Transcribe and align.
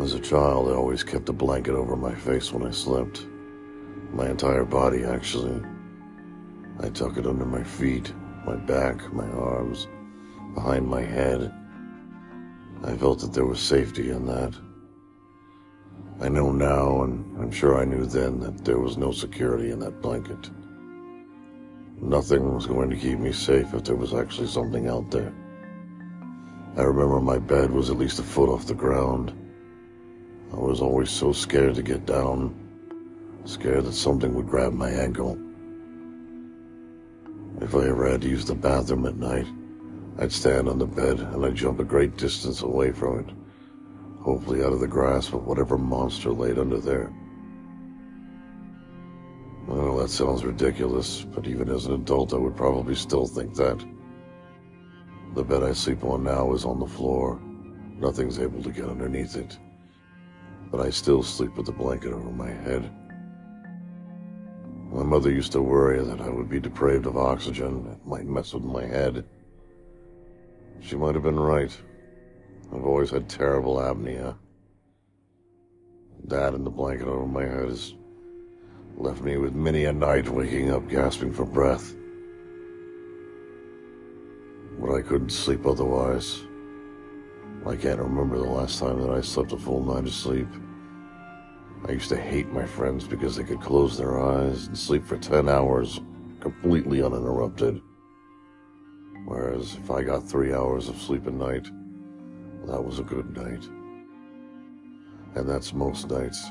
As 0.00 0.14
a 0.14 0.20
child, 0.20 0.68
I 0.68 0.74
always 0.74 1.02
kept 1.02 1.28
a 1.28 1.32
blanket 1.32 1.74
over 1.74 1.96
my 1.96 2.14
face 2.14 2.52
when 2.52 2.64
I 2.64 2.70
slept. 2.70 3.26
My 4.12 4.30
entire 4.30 4.64
body, 4.64 5.04
actually. 5.04 5.60
I 6.78 6.88
tuck 6.90 7.16
it 7.16 7.26
under 7.26 7.44
my 7.44 7.64
feet, 7.64 8.12
my 8.46 8.54
back, 8.54 9.12
my 9.12 9.28
arms, 9.28 9.88
behind 10.54 10.86
my 10.86 11.02
head. 11.02 11.52
I 12.84 12.96
felt 12.96 13.18
that 13.20 13.32
there 13.32 13.44
was 13.44 13.58
safety 13.58 14.10
in 14.10 14.24
that. 14.26 14.54
I 16.20 16.28
know 16.28 16.52
now, 16.52 17.02
and 17.02 17.36
I'm 17.40 17.50
sure 17.50 17.80
I 17.80 17.84
knew 17.84 18.06
then, 18.06 18.38
that 18.38 18.64
there 18.64 18.78
was 18.78 18.96
no 18.96 19.10
security 19.10 19.72
in 19.72 19.80
that 19.80 20.00
blanket. 20.00 20.48
Nothing 22.00 22.54
was 22.54 22.66
going 22.66 22.88
to 22.90 22.96
keep 22.96 23.18
me 23.18 23.32
safe 23.32 23.74
if 23.74 23.82
there 23.82 23.96
was 23.96 24.14
actually 24.14 24.46
something 24.46 24.86
out 24.86 25.10
there. 25.10 25.34
I 26.76 26.82
remember 26.82 27.20
my 27.20 27.38
bed 27.38 27.72
was 27.72 27.90
at 27.90 27.98
least 27.98 28.20
a 28.20 28.22
foot 28.22 28.48
off 28.48 28.66
the 28.66 28.74
ground. 28.74 29.32
I 30.52 30.56
was 30.56 30.80
always 30.80 31.10
so 31.10 31.32
scared 31.32 31.74
to 31.74 31.82
get 31.82 32.06
down, 32.06 32.54
scared 33.44 33.84
that 33.84 33.92
something 33.92 34.34
would 34.34 34.48
grab 34.48 34.72
my 34.72 34.88
ankle. 34.88 35.38
If 37.60 37.74
I 37.74 37.88
ever 37.88 38.08
had 38.08 38.22
to 38.22 38.28
use 38.28 38.46
the 38.46 38.54
bathroom 38.54 39.04
at 39.06 39.16
night, 39.16 39.46
I'd 40.18 40.32
stand 40.32 40.68
on 40.68 40.78
the 40.78 40.86
bed 40.86 41.20
and 41.20 41.44
I'd 41.44 41.54
jump 41.54 41.80
a 41.80 41.84
great 41.84 42.16
distance 42.16 42.62
away 42.62 42.92
from 42.92 43.20
it, 43.20 43.30
hopefully 44.22 44.64
out 44.64 44.72
of 44.72 44.80
the 44.80 44.86
grasp 44.86 45.34
of 45.34 45.46
whatever 45.46 45.76
monster 45.76 46.30
laid 46.30 46.58
under 46.58 46.78
there. 46.78 47.12
Well, 49.66 49.98
that 49.98 50.08
sounds 50.08 50.46
ridiculous, 50.46 51.24
but 51.24 51.46
even 51.46 51.68
as 51.68 51.84
an 51.84 51.92
adult, 51.92 52.32
I 52.32 52.38
would 52.38 52.56
probably 52.56 52.94
still 52.94 53.26
think 53.26 53.54
that. 53.56 53.84
The 55.34 55.44
bed 55.44 55.62
I 55.62 55.72
sleep 55.74 56.04
on 56.04 56.24
now 56.24 56.54
is 56.54 56.64
on 56.64 56.80
the 56.80 56.86
floor. 56.86 57.38
Nothing's 57.98 58.38
able 58.38 58.62
to 58.62 58.70
get 58.70 58.86
underneath 58.86 59.36
it. 59.36 59.58
But 60.70 60.80
I 60.80 60.90
still 60.90 61.22
sleep 61.22 61.56
with 61.56 61.66
the 61.66 61.72
blanket 61.72 62.12
over 62.12 62.30
my 62.30 62.50
head. 62.50 62.90
My 64.90 65.02
mother 65.02 65.30
used 65.30 65.52
to 65.52 65.62
worry 65.62 66.02
that 66.02 66.20
I 66.20 66.28
would 66.28 66.48
be 66.48 66.60
deprived 66.60 67.06
of 67.06 67.16
oxygen. 67.16 67.86
It 67.92 68.06
might 68.06 68.26
mess 68.26 68.54
with 68.54 68.64
my 68.64 68.84
head. 68.84 69.24
She 70.80 70.96
might 70.96 71.14
have 71.14 71.24
been 71.24 71.40
right. 71.40 71.76
I've 72.72 72.84
always 72.84 73.10
had 73.10 73.28
terrible 73.28 73.76
apnea. 73.76 74.36
That 76.24 76.54
and 76.54 76.66
the 76.66 76.70
blanket 76.70 77.06
over 77.06 77.26
my 77.26 77.44
head 77.44 77.68
has 77.68 77.94
left 78.96 79.22
me 79.22 79.36
with 79.36 79.54
many 79.54 79.84
a 79.84 79.92
night 79.92 80.28
waking 80.28 80.70
up 80.70 80.88
gasping 80.88 81.32
for 81.32 81.44
breath. 81.44 81.94
But 84.78 84.94
I 84.94 85.02
couldn't 85.02 85.30
sleep 85.30 85.66
otherwise. 85.66 86.42
I 87.66 87.76
can't 87.76 88.00
remember 88.00 88.38
the 88.38 88.44
last 88.44 88.78
time 88.78 89.00
that 89.00 89.10
I 89.10 89.20
slept 89.20 89.52
a 89.52 89.56
full 89.58 89.84
night 89.84 90.06
of 90.06 90.14
sleep. 90.14 90.48
I 91.86 91.92
used 91.92 92.08
to 92.08 92.16
hate 92.16 92.50
my 92.52 92.64
friends 92.64 93.06
because 93.06 93.36
they 93.36 93.44
could 93.44 93.60
close 93.60 93.96
their 93.96 94.20
eyes 94.20 94.66
and 94.68 94.78
sleep 94.78 95.04
for 95.04 95.18
10 95.18 95.48
hours 95.48 96.00
completely 96.40 97.02
uninterrupted. 97.02 97.80
Whereas 99.26 99.74
if 99.74 99.90
I 99.90 100.02
got 100.02 100.28
three 100.28 100.54
hours 100.54 100.88
of 100.88 101.00
sleep 101.00 101.26
a 101.26 101.30
night, 101.30 101.68
that 102.66 102.82
was 102.82 102.98
a 102.98 103.04
good 103.04 103.36
night. 103.36 103.64
And 105.34 105.48
that's 105.48 105.72
most 105.72 106.08
nights. 106.10 106.44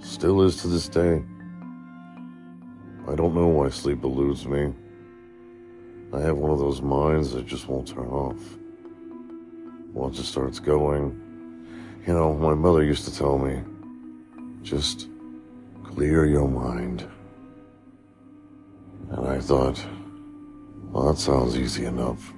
Still 0.00 0.42
is 0.42 0.56
to 0.62 0.68
this 0.68 0.88
day. 0.88 1.22
I 3.08 3.14
don't 3.14 3.34
know 3.34 3.48
why 3.48 3.70
sleep 3.70 4.04
eludes 4.04 4.46
me. 4.46 4.74
I 6.12 6.20
have 6.20 6.36
one 6.36 6.50
of 6.50 6.58
those 6.58 6.82
minds 6.82 7.32
that 7.32 7.46
just 7.46 7.68
won't 7.68 7.88
turn 7.88 8.08
off. 8.08 8.58
Once 9.98 10.20
it 10.20 10.24
starts 10.24 10.60
going, 10.60 11.10
you 12.06 12.14
know, 12.14 12.32
my 12.32 12.54
mother 12.54 12.84
used 12.84 13.04
to 13.04 13.12
tell 13.12 13.36
me, 13.36 13.60
just 14.62 15.08
clear 15.82 16.24
your 16.24 16.46
mind. 16.46 17.04
And 19.10 19.26
I 19.26 19.40
thought, 19.40 19.84
well, 20.92 21.12
that 21.12 21.18
sounds 21.18 21.58
easy 21.58 21.86
enough. 21.86 22.32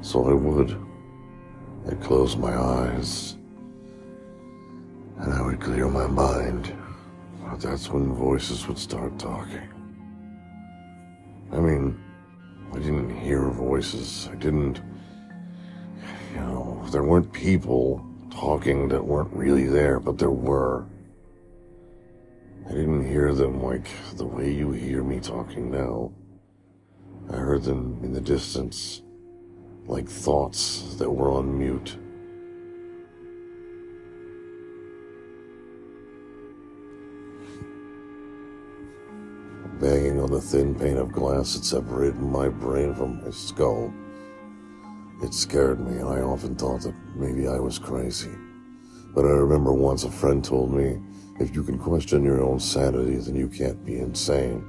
So 0.00 0.30
I 0.30 0.32
would. 0.32 0.74
I'd 1.86 2.00
close 2.00 2.36
my 2.36 2.56
eyes, 2.56 3.36
and 5.18 5.34
I 5.34 5.42
would 5.42 5.60
clear 5.60 5.88
my 5.88 6.06
mind. 6.06 6.74
But 7.44 7.60
that's 7.60 7.90
when 7.90 8.14
voices 8.14 8.66
would 8.66 8.78
start 8.78 9.18
talking. 9.18 9.68
I 11.52 11.58
mean, 11.60 12.02
I 12.72 12.78
didn't 12.78 13.14
hear 13.14 13.50
voices. 13.50 14.30
I 14.32 14.36
didn't, 14.36 14.80
you 16.34 16.40
know, 16.40 16.84
there 16.90 17.04
weren't 17.04 17.32
people 17.32 18.04
talking 18.30 18.88
that 18.88 19.04
weren't 19.04 19.32
really 19.32 19.66
there, 19.66 20.00
but 20.00 20.18
there 20.18 20.30
were. 20.30 20.84
I 22.66 22.72
didn't 22.72 23.06
hear 23.06 23.32
them 23.32 23.62
like 23.62 23.86
the 24.16 24.26
way 24.26 24.52
you 24.52 24.72
hear 24.72 25.04
me 25.04 25.20
talking 25.20 25.70
now. 25.70 26.12
I 27.30 27.36
heard 27.36 27.62
them 27.62 28.00
in 28.02 28.12
the 28.12 28.20
distance, 28.20 29.02
like 29.86 30.08
thoughts 30.08 30.96
that 30.96 31.10
were 31.10 31.30
on 31.30 31.56
mute. 31.56 31.98
Banging 39.80 40.20
on 40.20 40.30
the 40.30 40.40
thin 40.40 40.74
pane 40.74 40.96
of 40.96 41.12
glass 41.12 41.54
that 41.54 41.64
separated 41.64 42.20
my 42.20 42.48
brain 42.48 42.94
from 42.94 43.22
my 43.22 43.30
skull. 43.30 43.92
It 45.24 45.32
scared 45.32 45.80
me, 45.80 45.96
and 46.00 46.06
I 46.06 46.20
often 46.20 46.54
thought 46.54 46.82
that 46.82 46.94
maybe 47.16 47.48
I 47.48 47.58
was 47.58 47.78
crazy. 47.78 48.30
But 49.14 49.24
I 49.24 49.30
remember 49.30 49.72
once 49.72 50.04
a 50.04 50.10
friend 50.10 50.44
told 50.44 50.70
me, 50.70 51.00
if 51.40 51.54
you 51.54 51.62
can 51.62 51.78
question 51.78 52.22
your 52.22 52.44
own 52.44 52.60
sanity, 52.60 53.16
then 53.16 53.34
you 53.34 53.48
can't 53.48 53.82
be 53.86 53.96
insane. 53.96 54.62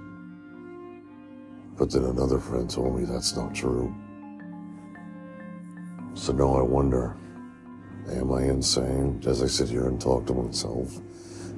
But 1.77 1.91
then 1.91 2.05
another 2.05 2.39
friend 2.39 2.69
told 2.69 2.97
me 2.97 3.03
that's 3.03 3.35
not 3.35 3.53
true. 3.53 3.93
So 6.13 6.31
now 6.31 6.55
I 6.55 6.61
wonder, 6.61 7.17
am 8.11 8.31
I 8.31 8.43
insane 8.43 9.21
as 9.27 9.43
I 9.43 9.47
sit 9.47 9.67
here 9.67 9.89
and 9.89 9.99
talk 9.99 10.25
to 10.27 10.33
myself? 10.33 11.01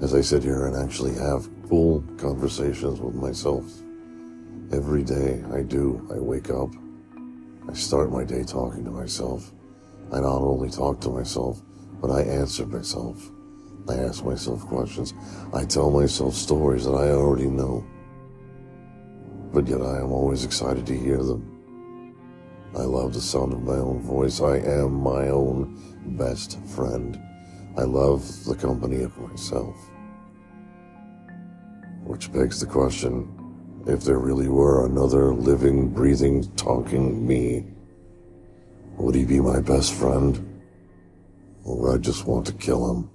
As 0.02 0.16
I 0.16 0.22
sit 0.22 0.42
here 0.42 0.66
and 0.66 0.76
actually 0.76 1.14
have 1.14 1.48
full 1.70 2.04
conversations 2.18 3.00
with 3.00 3.14
myself? 3.14 3.64
Every 4.74 5.04
day 5.04 5.44
I 5.54 5.62
do, 5.62 6.10
I 6.12 6.18
wake 6.18 6.50
up, 6.50 6.74
I 7.70 7.74
start 7.74 8.12
my 8.12 8.24
day 8.24 8.44
talking 8.44 8.86
to 8.86 8.92
myself. 8.92 9.52
I 10.14 10.22
not 10.22 10.42
only 10.42 10.70
talk 10.70 11.02
to 11.02 11.10
myself, 11.10 11.62
but 12.02 12.12
I 12.12 12.22
answer 12.22 12.66
myself. 12.66 13.30
I 13.90 13.96
ask 13.96 14.24
myself 14.24 14.62
questions. 14.68 15.14
I 15.54 15.66
tell 15.66 15.92
myself 15.92 16.34
stories 16.34 16.86
that 16.86 16.94
I 16.94 17.10
already 17.12 17.48
know. 17.48 17.86
But 19.52 19.68
yet 19.68 19.82
I 19.82 20.00
am 20.00 20.12
always 20.12 20.46
excited 20.46 20.86
to 20.88 20.98
hear 20.98 21.18
them. 21.18 21.54
I 22.76 22.84
love 22.84 23.14
the 23.14 23.22
sound 23.22 23.54
of 23.54 23.64
my 23.64 23.76
own 23.76 24.02
voice. 24.02 24.42
I 24.42 24.58
am 24.58 24.94
my 24.94 25.30
own 25.30 25.78
best 26.18 26.60
friend. 26.68 27.20
I 27.78 27.84
love 27.84 28.46
the 28.46 28.56
company 28.56 29.04
of 29.04 29.18
myself. 29.18 29.76
Which 32.04 32.32
begs 32.32 32.60
the 32.60 32.66
question, 32.66 33.47
if 33.88 34.04
there 34.04 34.20
really 34.20 34.50
were 34.50 34.86
another 34.86 35.34
living, 35.34 35.90
breathing, 35.90 36.52
talking 36.56 37.26
me, 37.26 37.66
would 38.98 39.16
he 39.16 39.24
be 39.24 39.40
my 39.40 39.62
best 39.62 39.94
friend? 39.94 40.62
Or 41.64 41.78
would 41.78 41.96
I 41.96 41.98
just 41.98 42.26
want 42.26 42.46
to 42.48 42.54
kill 42.54 42.92
him? 42.92 43.10